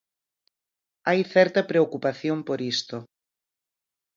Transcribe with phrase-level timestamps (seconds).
[1.07, 2.97] Hai certa preocupación por isto.